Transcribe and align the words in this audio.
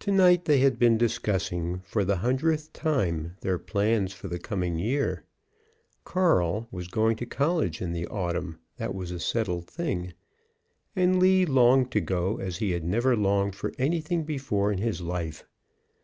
To 0.00 0.10
night 0.10 0.46
they 0.46 0.58
had 0.58 0.80
been 0.80 0.98
discussing 0.98 1.78
for 1.84 2.04
the 2.04 2.16
hundredth 2.16 2.72
time 2.72 3.36
their 3.42 3.56
plans 3.56 4.12
for 4.12 4.26
the 4.26 4.40
coming 4.40 4.80
year. 4.80 5.22
Carl 6.02 6.66
(was 6.72 6.88
going 6.88 7.14
to 7.18 7.24
college 7.24 7.80
in 7.80 7.92
the 7.92 8.08
autumn, 8.08 8.58
that 8.78 8.96
was 8.96 9.12
a 9.12 9.20
settled 9.20 9.68
thing), 9.70 10.12
and 10.96 11.20
Lee 11.20 11.46
longed 11.46 11.92
to 11.92 12.00
go 12.00 12.38
as 12.38 12.56
he 12.56 12.72
had 12.72 12.82
never 12.82 13.14
longed 13.16 13.54
for 13.54 13.72
anything 13.78 14.24
before 14.24 14.72
in 14.72 14.78
his 14.78 15.00
life. 15.00 15.46